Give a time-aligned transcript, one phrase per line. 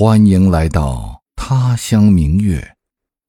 [0.00, 2.76] 欢迎来到他乡明月，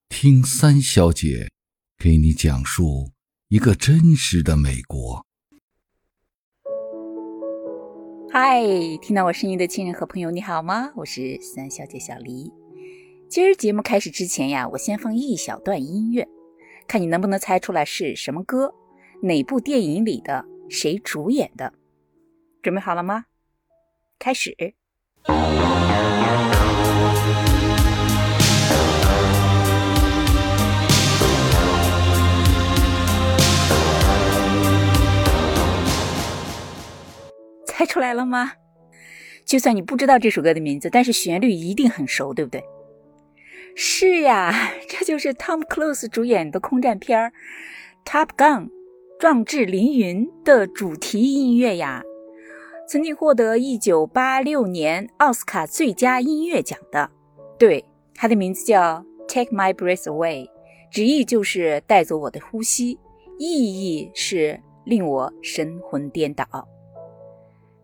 [0.08, 1.50] 听三小姐
[1.98, 3.10] 给你讲述
[3.48, 5.26] 一个真实的美国。
[8.32, 8.62] 嗨，
[9.02, 10.92] 听到我声音的亲人和朋友，你好吗？
[10.98, 12.54] 我是三小姐小黎。
[13.28, 16.28] 今儿节目开始之前呀，我先放一小段音乐，
[16.88, 18.76] 看你能不能猜出来是什么歌，
[19.24, 21.74] 哪部电影里的，谁主演的？
[22.62, 23.26] 准备好了吗？
[24.20, 24.76] 开始。
[37.90, 38.54] 出来了吗？
[39.46, 42.64] 就算你不知道这首歌的名字，但是旋律一定很熟，对不对？
[43.76, 47.20] 是呀， 这就是 Tom Cruise 主演的空战片
[48.06, 48.66] 《Top Gun》
[49.20, 52.04] 壮志凌云的主题音乐呀，
[52.88, 57.10] 曾经获得1986年奥斯卡最佳音乐奖的。
[57.58, 60.46] 对，它的名字叫《Take My Breath Away》，
[60.92, 63.00] 直译就是带走我的呼吸，
[63.40, 66.46] 意义是令我神魂颠倒。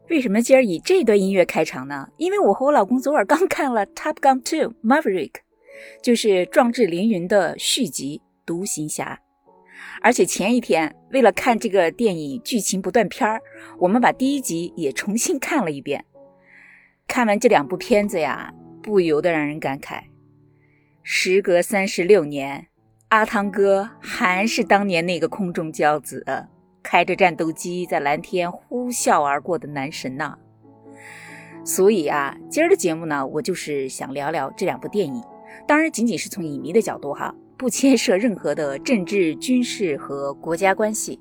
[0.08, 2.08] 为什么今儿以这段音乐开场呢？
[2.18, 5.32] 因为我和我老公昨晚刚看了《Top Gun 2 Maverick》，
[6.02, 9.20] 就是《壮志凌云》的续集《独行侠》，
[10.02, 13.42] 而且前一天为了看这个电影剧情不断片儿，
[13.80, 16.06] 我们把第一集也重新看了一遍。
[17.08, 18.54] 看完这两部片子呀，
[18.84, 20.04] 不由得让人感慨：
[21.02, 22.68] 时隔三十六年，
[23.10, 26.24] 阿汤哥还是当年那个空中骄子。
[26.86, 30.36] 开着战斗机在蓝天呼啸而过的男神呐！
[31.66, 35.20] 所以啊，今儿的节目呢，我就是想聊聊这两部电影，
[35.68, 41.20] 当然仅仅是从影迷的角度哈，不牵涉任何的政治、军事和国家关系。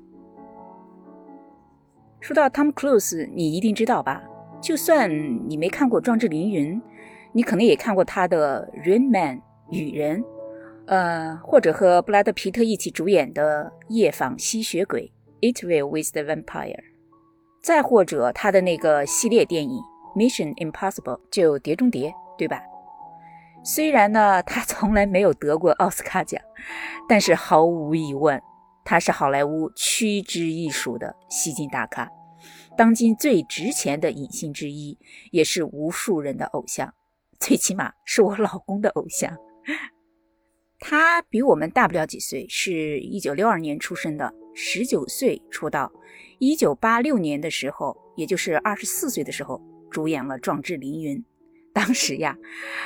[2.19, 4.21] 说到 Tom Cruise，你一定知道吧？
[4.61, 5.09] 就算
[5.49, 6.79] 你没看过《壮志凌云》，
[7.31, 9.37] 你可能也看过他的《Rain Man》
[9.71, 10.23] 雨人，
[10.85, 15.11] 呃，或者和布拉德皮特一起主演的《夜访吸血鬼》。
[15.45, 16.83] Interview with the Vampire，
[17.61, 19.79] 再或者他的那个系列电影
[20.17, 22.63] 《Mission Impossible》就《碟中谍》，对吧？
[23.63, 26.41] 虽然呢，他从来没有得过奥斯卡奖，
[27.07, 28.41] 但是毫无疑问，
[28.83, 32.09] 他是好莱坞屈指一数的吸金大咖，
[32.75, 34.97] 当今最值钱的影星之一，
[35.31, 36.93] 也是无数人的偶像，
[37.39, 39.37] 最起码是我老公的偶像。
[40.79, 44.33] 他比我们大不了几岁，是一九六二年出生的。
[44.55, 45.91] 十九岁出道，
[46.39, 49.61] 一九八六年的时候，也就是二十四岁的时候，
[49.91, 51.17] 主演了《壮志凌云》。
[51.73, 52.37] 当时呀，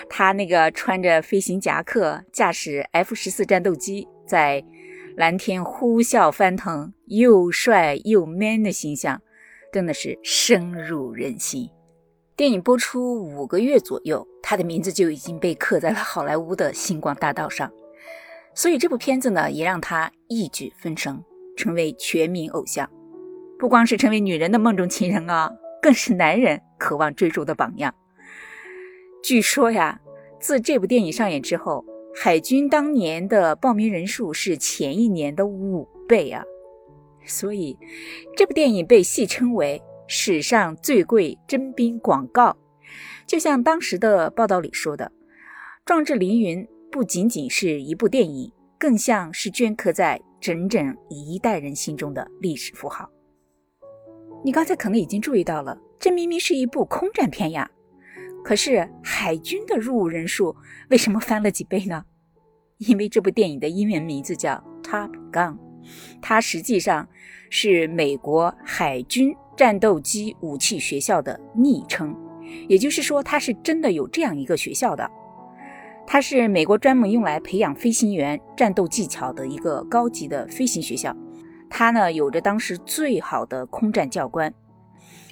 [0.10, 4.66] 他那个穿着飞行夹克，驾驶 F 十四战斗机，在
[5.16, 9.22] 蓝天呼啸翻腾，又帅又 man 的形象，
[9.72, 11.70] 真的是深入人心。
[12.36, 17.72] 电影播出五个月左右，他的名字就已经被刻在了好莱坞的星光大道上。
[18.56, 21.24] 所以这部片子呢，也让他一举分成。
[21.60, 22.90] 成为全民偶像，
[23.60, 27.94] 不光是成为女人的梦中情人啊，更是男人渴望追逐的榜样。
[29.22, 30.00] 据说呀，
[30.40, 31.84] 自这部电影上演之后，
[32.16, 36.42] 海军当年的报名人数是前一年的五倍啊！
[37.26, 37.78] 所以，
[38.38, 42.56] 这部电影被戏称为史上最贵征兵广告。
[43.28, 45.06] 就像当时的报道里说的，
[45.84, 50.22] 《壮志凌云》不仅仅是一部电影，更像是镌刻在。
[50.40, 53.10] 整整一代人心中的历史符号。
[54.44, 57.70] 你刚才可能已经注意到了，这明明是一部空战片呀，
[58.44, 60.56] 可是海军的入伍人数
[60.90, 62.06] 为什么翻了几倍呢？
[62.78, 64.52] 因为这部电影的英文名字叫
[64.82, 65.54] 《Top Gun》，
[66.22, 67.06] 它实际上
[67.50, 72.16] 是美国海军战斗机武器学校的昵称，
[72.70, 75.12] 也就是说，它是真的有这样一个学校的。
[76.12, 81.16] 它是美国专门用来培养飞行员战斗技巧的一个高级的飞行学校，
[81.70, 84.52] 它呢有着当时最好的空战教官，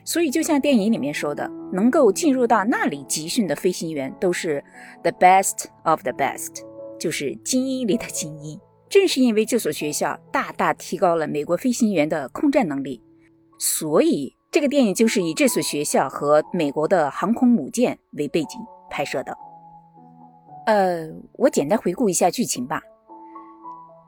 [0.06, 4.64] 所以就像电影里面说的，能够进入到那里集训的飞行员都是
[5.02, 6.62] the best of the best，
[7.00, 8.60] 就是精英里的精英。
[8.88, 13.02] 正是因为这所学校大大提高了美国飞行员的空战能力，
[13.58, 19.36] 所以这个电影就是以这所学校和美国的航空母舰为背景拍摄的。
[20.68, 22.82] 呃，我简单回顾一下剧情吧。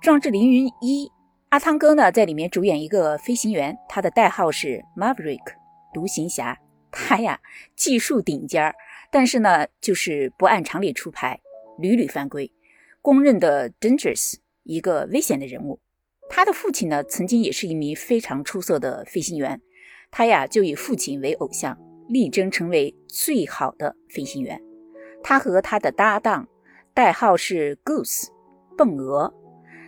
[0.03, 1.09] 《壮志凌云》一，
[1.47, 5.39] 阿汤哥呢在里面主演一个飞行员，他的代号是 Maverick，
[5.93, 6.59] 独行侠。
[6.91, 7.39] 他呀
[7.77, 8.75] 技术顶尖儿，
[9.09, 11.39] 但是呢就是不按常理出牌，
[11.77, 12.51] 屡屡犯规，
[13.01, 14.33] 公认的 dangerous，
[14.63, 15.79] 一个危险的人物。
[16.27, 19.61] 他的父亲呢曾经也是一名非常出色的飞行员，
[20.11, 21.79] 他呀就以父亲为偶像，
[22.09, 24.61] 力争成为最好的飞行员。
[25.23, 26.47] 他和他的搭档，
[26.93, 28.27] 代号是 Goose，
[28.77, 29.33] 笨鹅，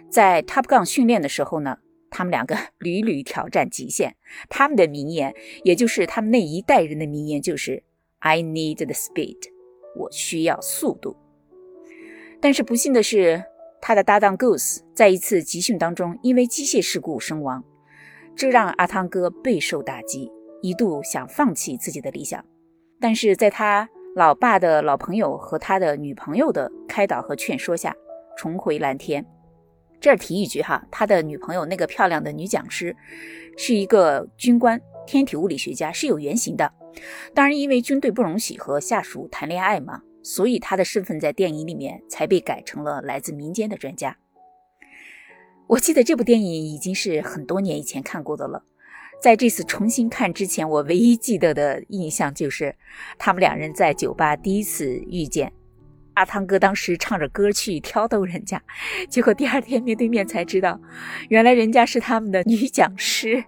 [0.10, 1.78] 在 Top Gun 训练的时候呢，
[2.10, 4.16] 他们两个 屡屡挑战极限。
[4.50, 5.34] 他们的名言，
[5.64, 7.84] 也就是他们那一代人的名言，就是
[8.20, 9.38] “I need the speed”，
[9.96, 11.16] 我需要速度。
[12.40, 13.44] 但是不幸的是，
[13.82, 17.64] 他的搭档 Goose 在一次集训当中因为机械事故身亡，
[18.36, 20.32] 这让阿汤哥备受打击，
[20.62, 22.44] 一度想放弃自己的理想。
[23.00, 27.96] 但是在他老爸的老朋友和他的女朋友的开导和劝说下，
[28.36, 29.26] 重回蓝天。
[30.00, 32.96] 这儿提一句哈，他的女朋友那个漂亮的女讲师，
[33.58, 36.74] 是一个军官，天体物理学家，是有原型的。
[37.34, 40.02] 当然，因为军队不容许和下属谈恋爱嘛。
[40.24, 44.18] 所以他的身份在电影里面才被改成了来自民间的专家。
[45.66, 48.64] 我记得这部电影已经是很多年以前看过的了，
[49.22, 52.76] 在这次重新看之前，我唯一记得的印象就是
[53.20, 55.54] 他们两人在酒吧第一次遇见，
[56.16, 58.62] 阿汤哥当时唱着歌去挑逗人家，
[59.08, 60.82] 结果第二天面对面才知道，
[61.30, 63.44] 原来人家是他们的女讲师。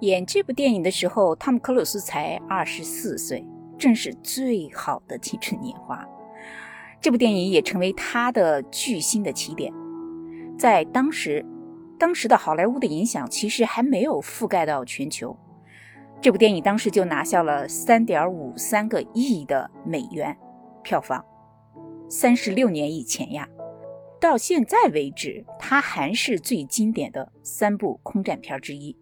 [0.00, 3.46] 演这部电影的时候，汤姆克鲁斯才二十四岁。
[3.78, 6.02] 正是最好的青春年华，
[6.98, 9.70] 这部电影也成为他的巨星的起点。
[10.58, 11.44] 在当时，
[11.98, 15.36] 当时的好莱坞的影响其实还没有覆盖到全球。
[16.20, 20.36] 这部电影当时就拿下了三点五三个亿的美元
[20.82, 21.24] 票房。
[22.08, 23.48] 三十六年以前呀，
[24.20, 28.96] 到现在为止，它还是最经典的三部空战片之一。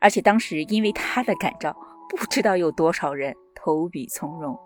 [0.00, 1.76] 而且当时因为它的感召，
[2.08, 3.34] 不知道有多少人。
[3.64, 4.58] 投笔从戎，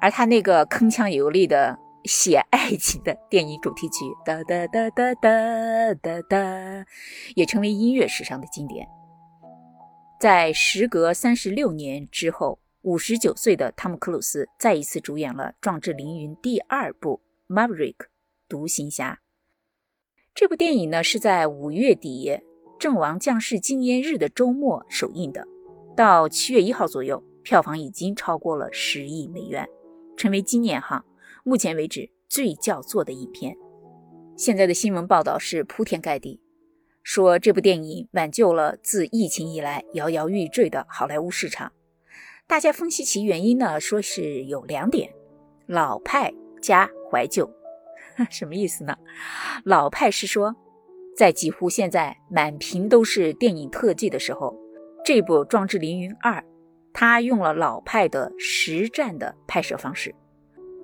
[0.00, 6.86] 而他那个铿锵有力的写爱情的电影主题曲哒哒哒哒哒哒哒，
[7.34, 8.88] 也成为音乐史上的经典。
[10.18, 17.20] 在时隔三十六年之后，五十九岁的汤姆·克鲁斯再一次主演了《壮志凌云》第二部
[17.54, 17.96] 《Maverick》
[18.48, 19.20] 独行侠。
[20.34, 22.40] 这部电影呢是在五月底
[22.78, 25.46] 阵亡将士纪念日的周末首映的，
[25.96, 27.22] 到七月一号左右。
[27.42, 29.66] 票房已经超过了十亿美元，
[30.14, 31.02] 成为今年哈
[31.44, 33.56] 目前为止最叫座的影片。
[34.36, 36.40] 现在的新闻报道是铺天盖地，
[37.02, 41.72] 说这部电影挽救了自疫情以来摇摇欲坠的好莱坞市场。
[42.46, 45.12] 大家分析其原因呢，说是有两点：
[45.66, 47.48] 老派加怀旧。
[48.28, 48.96] 什么意思呢？
[49.64, 50.54] 老派是说，
[51.16, 54.54] 在几乎现在满屏都是电影特技的时候，
[55.04, 56.40] 这部《壮志凌云二》。
[56.92, 60.12] 他用了老派的实战的拍摄方式，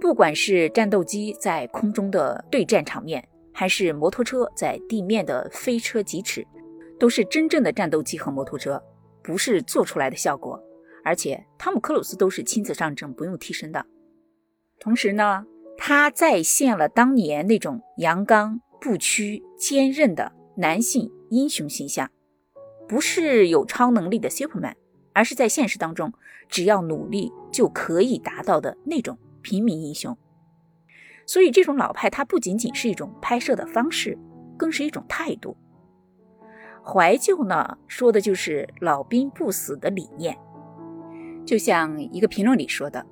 [0.07, 6.47] 不管是战斗机在空中的对战场面，还是摩托车在地面的飞车疾驰，
[6.97, 8.81] 都是真正的战斗机和摩托车，
[9.21, 10.63] 不是做出来的效果。
[11.03, 13.85] 而且汤姆·克鲁斯都是亲自上阵，不用替身的。
[14.79, 15.45] 同时呢，
[15.77, 22.09] 他再现了当年那种阳刚不屈、坚韧的男性英雄形象，
[22.87, 24.75] 不是有超能力的 Superman。
[25.13, 26.13] 而是在现实当中，
[26.47, 30.19] 只要努力就可以达到的那种平民英雄。
[31.25, 34.19] 所以，这种老派它不仅仅是一种拍摄的方式，
[34.57, 35.57] 更是一种态度。
[36.85, 40.37] 怀旧呢，说的就是老兵不死的理念。
[41.45, 43.07] 就像一个评论里说的：“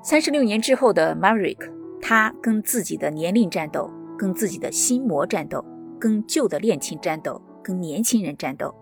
[0.00, 1.58] 三十六年之后的 Marik，
[2.00, 5.64] 他跟自己的年龄战斗，跟自己的心魔战斗，
[5.98, 8.72] 跟旧的恋情战斗，跟年轻人战斗。”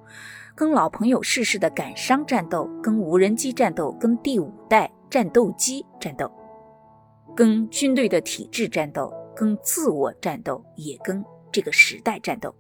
[0.57, 6.31] 跟老朋友逝世的感伤战斗，跟无人机战斗，跟第五代战斗机战斗，
[7.34, 12.54] 跟军队的体制战斗，跟自我战斗，也跟这个时代战斗。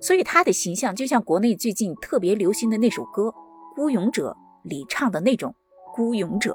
[0.00, 3.28] 所以他的形象就像国内最近特别流行的那首歌
[3.74, 4.36] 《孤勇者》
[4.68, 5.54] 里唱的那种
[5.94, 6.54] 孤勇者。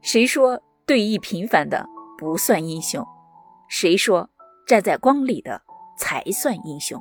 [0.00, 1.86] 谁说对弈平凡的
[2.18, 3.06] 不算英雄？
[3.68, 4.28] 谁说
[4.66, 5.62] 站在光里的
[5.96, 7.00] 才算英雄？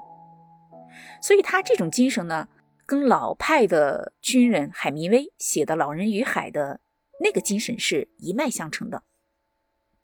[1.22, 2.48] 所以他这种精神呢，
[2.86, 6.80] 跟老派的军人海明威写的《老人与海》的
[7.24, 9.04] 那个精神是一脉相承的。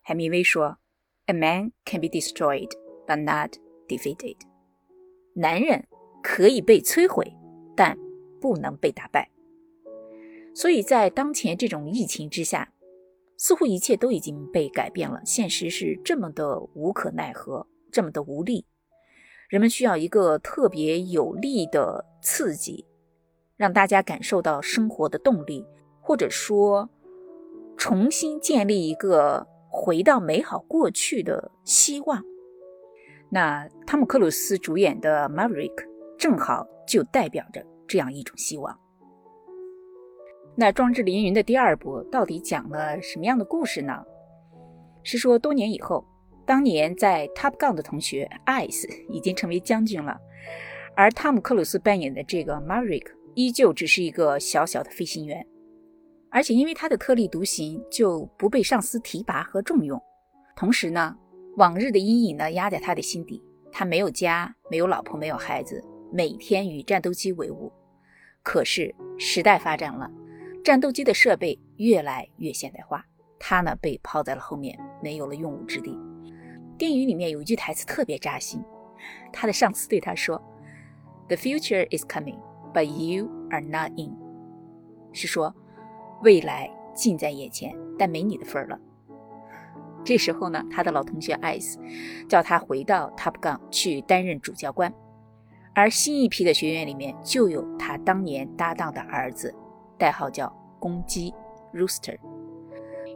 [0.01, 0.77] 海明威说
[1.25, 2.69] ：“A man can be destroyed,
[3.07, 3.55] but not
[3.87, 4.37] defeated。”
[5.33, 5.87] 男人
[6.21, 7.35] 可以被摧毁，
[7.75, 7.97] 但
[8.39, 9.31] 不能被打败。
[10.53, 12.71] 所以在当前这种疫情之下，
[13.35, 15.19] 似乎一切都已经被改变了。
[15.25, 18.65] 现实是这么的无可奈何，这么的无力。
[19.49, 22.85] 人们需要一个特别有力的刺激，
[23.55, 25.65] 让大家感受到生活的动力，
[26.01, 26.89] 或者说
[27.77, 32.23] 重新建立一个回到美好过去的希望。
[33.29, 35.75] 那汤姆·克鲁斯主演的《Maverick》
[36.17, 38.77] 正好就代表着这样一种希望。
[40.55, 44.03] 那《壮志凌云》的第二部到底讲了什么样的故事呢？
[45.03, 46.03] 是说多年以后，
[46.45, 50.17] 当年在 Top Gun 的同学 Ice 已经成为将军了，
[50.95, 53.05] 而汤姆克鲁斯扮演的这个 Maverick
[53.35, 55.45] 依旧只是一个小小的飞行员，
[56.29, 60.01] 而且因为他的特立独行，就不被上司提拔和重用。
[60.55, 61.15] 同时呢，
[61.55, 67.71] 往日的阴影呢压在他的心底，他没有家，没有老婆，没有孩子，每天与战斗机为伍。
[68.43, 70.09] 可是时代发展了，
[70.63, 73.05] 战斗机的设备越来越现代化，
[73.39, 75.97] 他呢被抛在了后面，没有了用武之地。
[76.77, 78.63] 电影里面有一句台词特别扎心，
[79.31, 80.41] 他的上司对他说
[81.27, 82.37] ：“The future is coming,
[82.73, 84.15] but you are not in。”
[85.13, 85.53] 是说
[86.23, 88.79] 未来近在眼前，但没你的份儿了。
[90.03, 91.77] 这时候呢，他的老同学艾斯
[92.29, 94.93] 叫他回到 Top Gun 去担任主教官，
[95.75, 99.53] 而新一批的学员里面就有他当年搭档的儿子，
[99.97, 101.33] 代号叫公鸡
[101.73, 102.17] Rooster。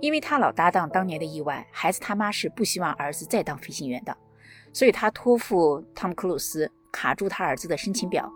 [0.01, 4.15] 因为他老搭档当年的意外，孩子他妈是不希望儿子再当飞行员的，
[4.73, 8.29] 所以他托付汤姆克鲁斯卡住他儿子的申请表。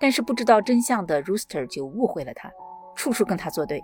[0.00, 2.50] 但是不知道真相的 Rooster 就误会了他，
[2.94, 3.82] 处处跟他作对。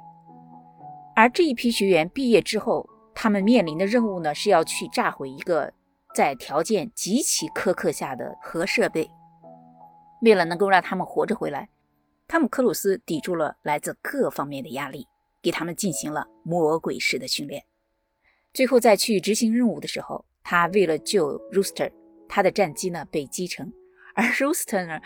[1.16, 5.73] 而这一批学员毕业之后，他们面临的任务呢，是要去炸毁一个
[6.14, 9.09] 在条件极其苛刻下的核设备。
[10.23, 11.68] 为了能够让他们活着回来，
[12.26, 15.06] 汤姆·克鲁斯抵住了来自各方面的压力，
[15.40, 17.62] 给他们进行了魔鬼式的训练。
[18.52, 21.92] 最后在去执行任务的时候，他为了救 Rooster，
[22.28, 23.73] 他的战机呢被击沉，
[24.16, 25.00] 而 Rooster 呢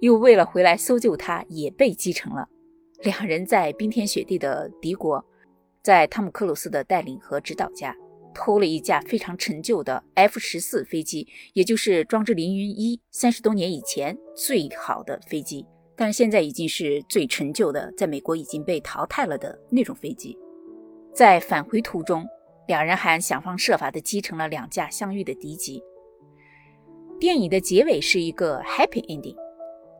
[0.00, 2.48] 又为了回来搜救他，也被击沉了。
[3.02, 5.22] 两人在冰天雪地的敌国。
[5.82, 7.96] 在汤姆·克鲁斯的带领和指导下，
[8.32, 20.38] 偷了一架非常陈旧的 F 十四飞机，也就是《装置凌云一》三十多年以前最好的飞机，但是现在已经是最陈旧的，在美国已经被淘汰了的那种飞机。
[21.12, 22.24] 在返回途中，
[22.68, 25.82] 两人还想方设法地击沉了两架相遇的敌机。
[27.18, 29.36] 电影的结尾是一个 happy ending，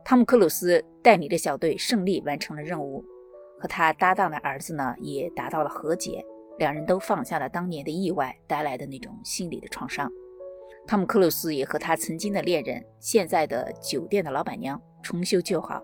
[0.05, 3.03] 汤姆·克鲁斯带领着小队胜利完成了任务。
[3.63, 6.21] 和他搭档的儿子呢，也达到了和解，
[6.59, 10.11] 两人都放下了当年的意外带来的那种心理的创伤。
[10.85, 15.81] 汤姆·克鲁斯也和他曾经的恋人，现在的酒店的老板娘重修旧好，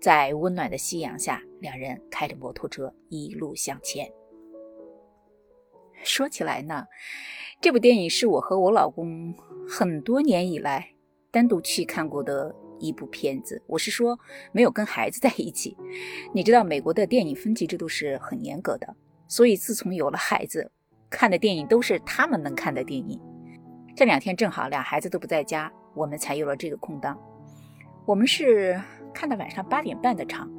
[0.00, 4.10] 在温暖的夕阳下，两人开着摩托车一路向前。
[6.02, 6.86] 说起来呢，
[7.60, 9.34] 这部电影是我和我老公
[9.68, 10.94] 很多年以来
[11.30, 12.56] 单独去看过的。
[12.78, 14.18] 一部片子，我是说
[14.52, 15.76] 没有跟孩子在一起。
[16.32, 18.94] 你知道美国的电影分级制度是很严格的，
[19.26, 20.70] 所以自从有了孩子，
[21.10, 23.20] 看的电影都是他们能看的电影。
[23.96, 27.18] 这两天正好俩孩子都不在家，我们才有了这个空档。
[28.06, 28.80] 我们是
[29.12, 30.50] 看到晚上八点半的场。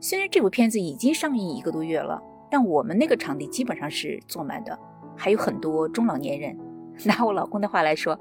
[0.00, 4.78] 虽然这部片子已经上映一个多月了，但我们那个场地基本上是坐满的，
[5.16, 6.56] 还有很多中老年人。
[7.04, 8.18] 拿我老公的话来说。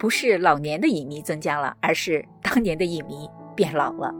[0.00, 4.10] 不是老年的影迷增加了，而是当年的影迷变老了。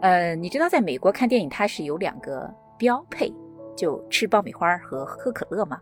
[0.00, 3.30] 呃，你知道在美国看电影它是有两个标配，
[3.76, 5.78] 就吃爆米花和喝可乐吗？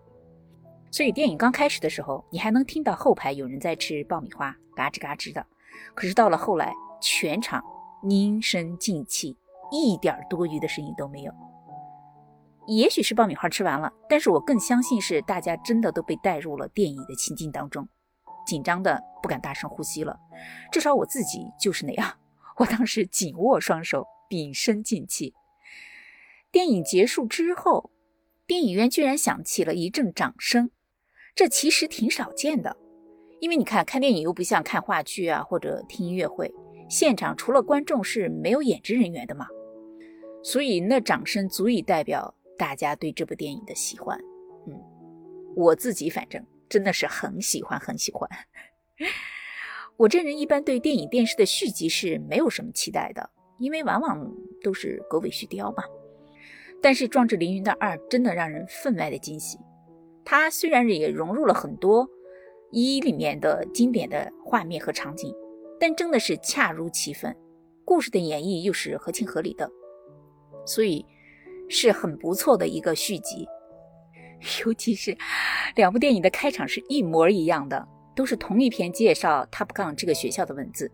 [0.91, 5.47] 所以电影刚开始的时候，你还能听到后排有人在吃爆米花，嘎吱嘎吱的。
[5.95, 7.63] 可是到了后来，全场
[8.03, 9.37] 凝声静气，
[9.71, 11.33] 一点多余的声音都没有。
[12.67, 17.87] 也许是爆米花吃完了，但是我更相信是大家真的都被带入了电影的情境当中。
[18.47, 20.19] 紧张的不敢大声呼吸了，
[20.71, 22.19] 至少我自己就是那样。
[22.57, 25.35] 我当时紧握双手，屏声静气。
[26.53, 27.91] 电影结束之后，
[28.47, 30.71] 电影院居然响起了一阵掌声，
[31.35, 32.77] 这其实挺少见的。
[33.41, 36.55] 因为你看，看电影又不像看话剧啊，或者听音乐会，
[36.89, 39.49] 现场除了观众是没有演职人员的嘛，
[40.43, 44.19] 所以那掌声足以代表大家对这部电影的喜欢。
[44.69, 44.81] 嗯，
[45.57, 46.47] 我自己反正。
[46.75, 48.29] 真的是很喜欢，很喜欢。
[49.97, 54.29] 我这人一般对电影、电视的续集是没有什么期待的，因为往往
[54.61, 55.85] 都是狗尾续貂嘛。
[56.83, 59.57] 但是《壮志凌云》的二真的让人分外的惊喜。
[60.25, 62.11] 它虽然也融入了很多
[62.73, 65.33] 一里面的经典的画面和场景，
[65.79, 67.37] 但真的是恰如其分，
[67.85, 69.71] 故事的演绎又是合情合理的，
[70.67, 71.07] 所以
[71.69, 73.47] 是很不错的一个续集。
[74.65, 75.17] 尤其是
[75.77, 80.91] 两部电影的开场是一模一样的，都是同一篇介绍 Top Gun 这个学校的文字，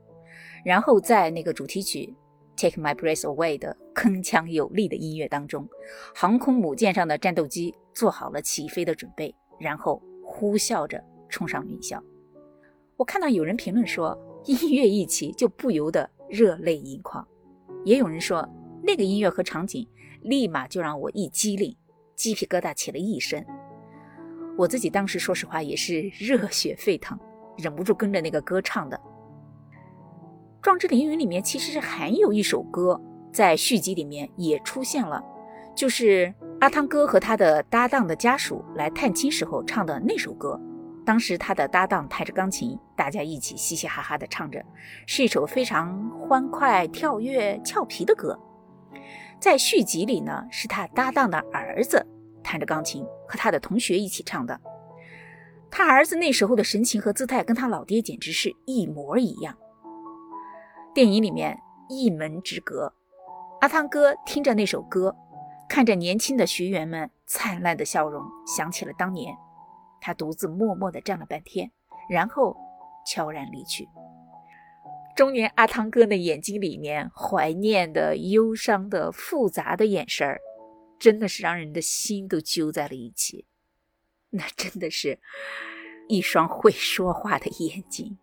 [0.65, 2.15] 然后在那个主题曲
[2.57, 5.69] Take My Breath Away 的铿锵有力的音乐当中，
[6.15, 12.01] 航空母舰上的战斗机做好了起飞的准备，然后呼啸着冲上云霄。
[12.97, 17.27] 我看到有人评论说，音乐一起就不由得热泪盈眶，
[17.85, 18.47] 也有人说
[18.83, 19.89] 那个音乐和场景
[20.23, 21.75] 立马就让我一激灵，
[22.21, 23.43] 鸡皮疙瘩起了一身。
[24.59, 27.19] 我自己当时说实话也是热血沸腾，
[27.57, 28.97] 忍不住跟着那个歌唱的。
[30.61, 33.01] 《壮志凌云》里面其实是还有一首歌，
[33.33, 35.25] 在续集里面也出现了，
[35.75, 40.61] 就是阿汤哥和他的搭档的家属来探亲时候唱的那首歌。
[41.07, 44.63] 当时他的搭档弹着钢琴，大家一起嘻嘻哈哈的唱着，
[45.07, 48.39] 是一首非常欢快、跳跃、俏皮的歌。
[49.41, 52.07] 在续集里呢，是他搭档的儿子。
[52.43, 54.61] 弹着钢琴，和他的同学一起唱的。
[55.71, 59.57] 他儿子那时候的神情和姿态，跟他老爹简直是一模一样。
[60.93, 61.57] 电影里面
[61.89, 62.93] 一门之隔。
[63.61, 65.15] 阿汤哥听着那首歌，
[65.69, 69.33] 看着年轻的学员们灿烂的笑容，想起了当年。
[70.01, 71.71] 他独自默默地站了半天，
[72.09, 72.57] 然后
[73.07, 73.87] 悄然离去。
[75.21, 80.41] 中年阿汤哥的眼睛里面，怀念的、忧伤的、复杂的眼神儿。
[80.99, 83.45] 真的是让人的心都揪在了一起，
[84.31, 85.19] 那真的是
[86.09, 88.17] 一双会说话的眼睛。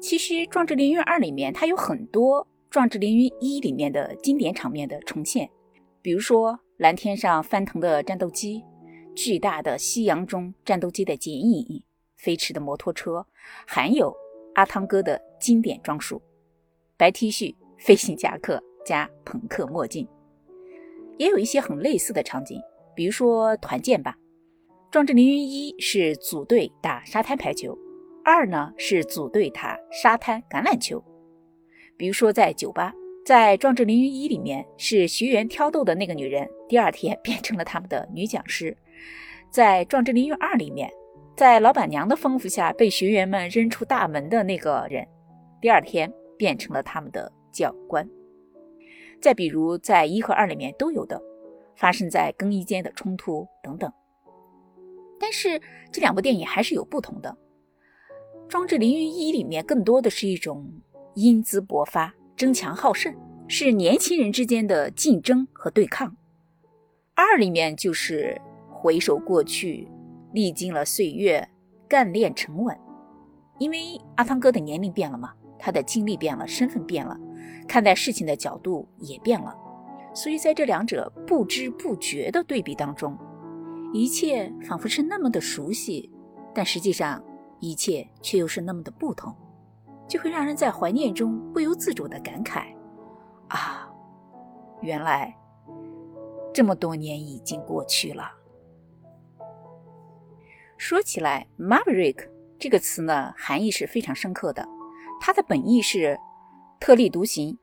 [0.00, 5.50] 其实《壮志凌云二》里面它有很多《壮志凌云一》里面的经典场面的重现，
[6.00, 8.62] 比如说蓝天上翻腾的战斗机、
[9.16, 11.82] 巨大的夕阳中战斗机的剪影、
[12.14, 13.26] 飞驰的摩托车，
[13.66, 14.16] 还有
[14.58, 16.20] 阿汤哥的经典装束：
[16.96, 20.04] 白 T 恤、飞行夹克加朋克墨镜。
[21.16, 22.60] 也有一些很类似的场景，
[22.92, 24.16] 比如说团建吧，
[24.90, 27.78] 《壮志凌云一》是组队打沙滩排球，
[28.24, 31.00] 二呢是组队打沙滩橄榄球。
[31.96, 32.92] 比如说在酒吧，
[33.24, 38.74] 在《壮志凌云一》里面是学员挑逗的那个女人，第二天变成了他们的女讲师；
[39.52, 40.90] 在《壮志凌云二》里面，
[41.38, 45.06] 在老板娘的吩咐下被学员们扔出大门的那个人，
[45.60, 48.04] 第二天变成了他们的教官。
[49.20, 51.22] 再比如，在一和二里面都有的，
[51.76, 53.88] 发生在更衣间的冲突等等。
[55.20, 57.38] 但是这两部电影还是有不同的，
[58.48, 60.68] 《壮志凌云一》里面更多的是一种
[61.14, 63.14] 英姿勃发、争强好胜，
[63.46, 66.08] 是年轻人之间的竞争和对抗；
[67.14, 68.36] 二里面就是
[68.68, 69.88] 回首过去，
[70.38, 71.48] 历经了岁月，
[71.88, 72.78] 干练沉稳。
[73.58, 77.18] 因为阿汤哥的年龄变了嘛，他的经历变了，身份变了。
[77.66, 79.52] 看待事情的角度也变了，
[80.14, 83.18] 所以在这两者不知不觉的对比当中，
[83.92, 86.08] 一切仿佛是那么的熟悉，
[86.54, 87.20] 但实际上
[87.58, 89.34] 一切却又是那么的不同，
[90.06, 92.72] 就会让人在怀念中不由自主的感慨：
[93.48, 93.90] 啊，
[94.82, 95.36] 原来
[96.54, 98.37] 这么多年已经过去了。
[100.78, 104.66] 说起来，Maverick 这个词呢，含义是非常深刻的，
[105.20, 106.18] 它的本意是。
[106.80, 107.58] 特立独行、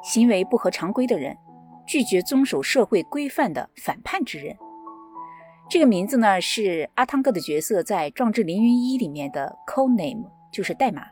[0.00, 1.36] 行为不合常规的人，
[1.88, 4.56] 拒绝遵守社会规范的反叛之人。
[5.68, 11.04] 这个名字呢，是阿汤哥的角色在《壮志凌云一》里面的 code name，就是代码，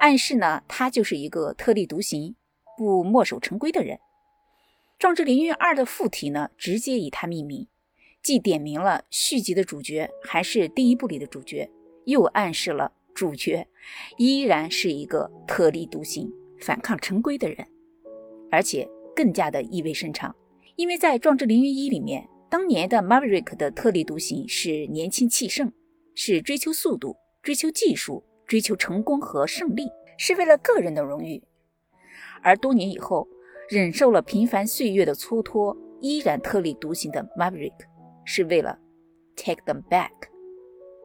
[0.00, 2.34] 暗示呢他就是一个特立独行、
[2.78, 3.98] 不墨守成规的人。
[4.98, 7.68] 《壮志凌云二》的附题呢，直接以他命名，
[8.24, 11.70] 既点明了续集的主角还是第一部里的主角，
[12.06, 13.68] 又暗示了主角
[14.16, 16.32] 依然是一个特立独行。
[16.58, 17.66] 反抗陈规的人，
[18.50, 20.34] 而且更加的意味深长，
[20.76, 25.70] 因为在《壮志凌云一》里面，当年的 Maverick 的特立独行是年轻气盛，
[26.14, 29.84] 是追求速度、追求技术、追求成功和胜利，
[30.16, 31.42] 是为了个人的荣誉；
[32.42, 33.28] 而多年以后，
[33.68, 37.74] 忍受了平凡岁月的蹉跎，依然特立独行的 Maverick，
[38.24, 38.78] 是为了
[39.36, 40.10] take them back，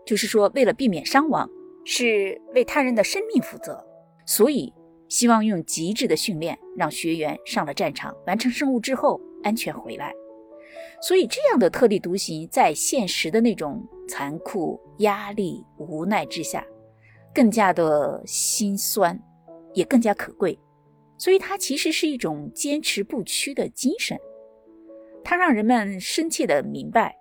[0.06, 1.50] 就是说为了避免伤亡，
[1.86, 3.86] 是为他人的生命负责，
[4.26, 4.74] 所以。
[5.10, 10.14] 希望用极致的训练让学员上了战场，完成任务之后安全回来。
[11.02, 16.64] 所以，这样的特立独行，在现实的那种残酷、压力、无奈之下，
[17.34, 19.20] 更加的心酸，
[19.74, 20.60] 也更加可贵。
[21.18, 24.16] 所以，它其实是一种坚持不屈的精神。
[25.30, 27.16] 它让人们深切的明白，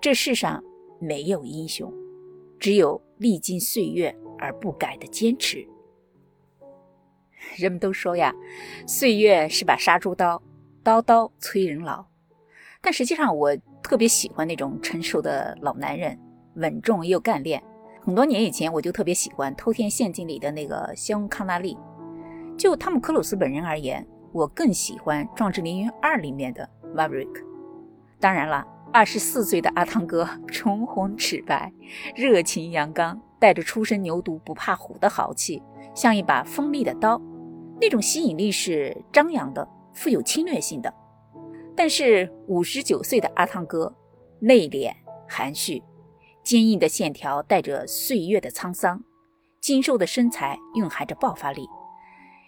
[0.00, 0.62] 这世上
[1.00, 1.92] 没有英雄，
[2.56, 5.66] 只有历经岁月而不改的坚持。
[7.58, 8.32] 人们都说呀，
[8.86, 10.40] 岁月是把杀猪刀，
[10.84, 12.06] 刀刀催人老。
[12.80, 16.16] 但实际上，我特别喜欢那种成熟的老男人，
[16.54, 17.60] 稳重又干练。
[18.02, 21.76] 很多年以前，我就特别喜欢《偷天陷阱》里的那个香康纳利。
[22.56, 27.44] 就汤姆克鲁斯本人而言，我更喜欢《壮志凌云二》里面的 Maverick。
[28.18, 31.70] 当然了，二十四岁的阿汤哥，唇红齿白，
[32.14, 35.62] 热情阳刚，带着初生牛犊不怕虎的豪气，
[35.94, 37.20] 像一把锋利的刀。
[37.78, 40.92] 那种吸引力是张扬的、富有侵略性的。
[41.76, 43.94] 但是五十九岁的阿汤哥，
[44.40, 44.90] 内敛
[45.28, 45.82] 含蓄，
[46.42, 49.04] 坚硬的线条带着岁月的沧桑，
[49.60, 51.68] 精瘦的身材蕴含着爆发力，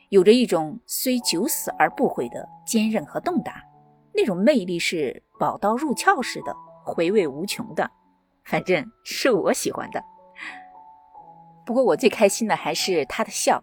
[0.08, 3.52] 有着一种虽九死而不悔的坚韧和动荡。
[4.18, 6.52] 那种魅力是宝刀入鞘似的，
[6.84, 7.88] 回味无穷的。
[8.44, 10.02] 反正是我喜欢的。
[11.64, 13.62] 不过我最开心的还是他的笑，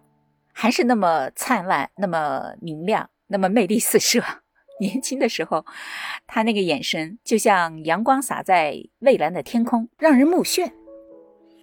[0.54, 4.24] 还是那么灿烂，那么明亮，那么魅力四射。
[4.80, 5.66] 年轻的时候，
[6.26, 10.72] 他那个眼神就像阳光洒在蔚蓝的天空，让人目眩。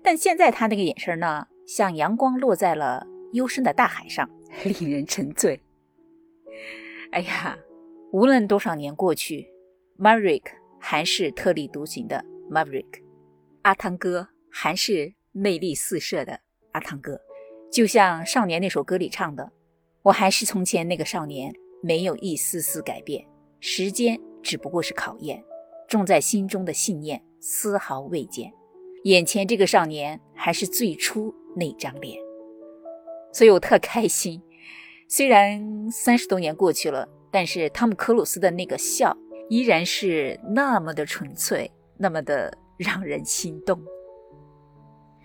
[0.02, 4.28] 但现在他那个眼神呢，像阳光落在了幽深的大海上，
[4.64, 5.58] 令人沉醉。
[7.12, 7.56] 哎呀，
[8.12, 9.48] 无论多少年过去
[9.98, 10.42] ，Maverick
[10.78, 13.02] 还是特立独行的 Maverick，
[13.62, 16.38] 阿汤哥还是魅力四射的
[16.72, 17.18] 阿汤哥。
[17.72, 19.50] 就像少年那首歌里唱的
[20.04, 21.52] ：“我还是从前那个少年。”
[21.84, 23.26] 没有一丝丝改变，
[23.58, 25.42] 时间只不过是考验，
[25.88, 28.52] 种在心中的信念丝毫未减。
[29.02, 32.16] 眼前这个少年还是最初那张脸，
[33.32, 34.40] 所以我特开心。
[35.08, 39.16] 虽然三十多年过去了，但是汤姆·克鲁斯的那个笑
[39.48, 43.82] 依然是那么的纯粹，那么的让人心动。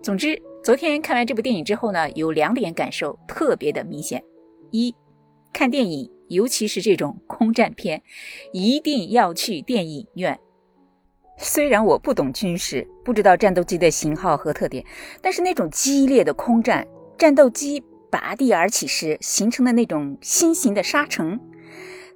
[0.02, 4.24] 总之，昨天看完这部电影之后呢，有两点感受特别的明显：
[4.72, 4.96] 一，
[5.54, 6.12] 看电影。
[6.30, 8.04] 尤其是这种空战片，
[8.52, 10.38] 一定要去电影院。
[11.38, 14.86] 虽然我不懂军事，不知道战斗机的型号和特点，
[15.22, 16.86] 但是那种激烈的空战，
[17.18, 21.40] 战斗机拔地而起时形成的那种新型的沙尘，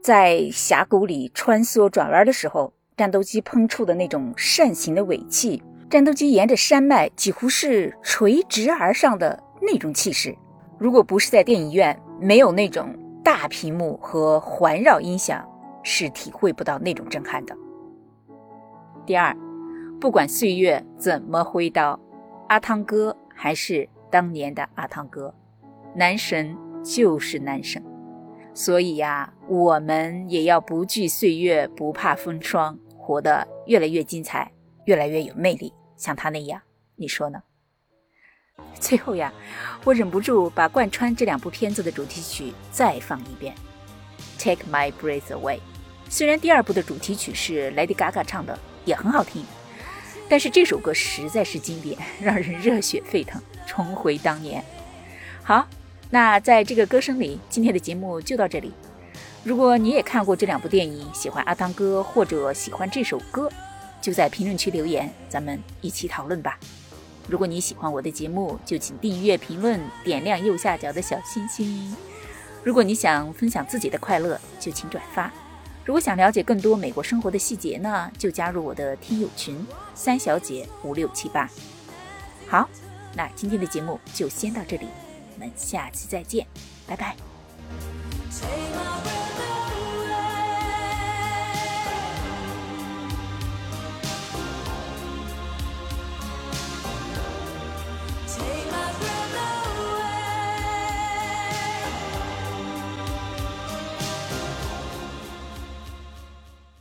[0.01, 10.35] 在峡谷里穿梭转弯的时候，战斗机喷出的那种扇形的尾气，战斗机沿着山脉几乎是垂直而上的那种气势，
[10.79, 12.95] 如果不是在电影院，没有那种。
[13.23, 15.47] 大屏幕和环绕音响
[15.83, 17.55] 是体会不到那种震撼的。
[19.05, 19.37] 第二，
[19.99, 21.99] 不管岁月怎么挥刀，
[22.47, 25.31] 阿汤哥还是当年的阿汤哥，
[25.93, 27.83] 男神就是男神。
[28.55, 34.49] 所以呀，我们也要不惧岁月，不怕风霜，活得越来越精彩，
[34.85, 36.61] 越来越有魅力，像他那样，
[36.95, 37.43] 你说呢？
[38.79, 39.33] 最后呀，
[39.83, 43.53] 我忍不住把贯穿这两部片子的主题曲再放一遍，
[44.41, 45.57] 《Take My Breath Away》。
[46.07, 49.43] 虽然第二部的主题曲是 Lady Gaga 唱的，也很好听，
[50.29, 54.63] 但是这首歌实在是经典，让人热血沸腾，重回当年。
[55.43, 55.67] 好，
[56.09, 58.71] 那在这个歌声里，今天的节目就到这里。
[59.43, 63.49] 如果你也看过这两部电影，喜欢阿汤哥或者喜欢这首歌，
[63.99, 66.59] 就在评论区留言，咱们一起讨论吧。
[67.27, 71.95] 如果你喜欢我的节目，就请订阅、评论、点亮右下角的小心心。
[72.63, 75.31] 如果你想分享自己的快乐，就请转发。
[75.83, 81.49] 如果想了解更多美国生活的细节呢，就加入我的听友群三小姐五六七八。
[82.47, 82.69] 好，
[83.15, 84.85] 那今天的节目就先到这里，
[85.33, 86.45] 我们下期再见，
[86.85, 87.15] 拜拜。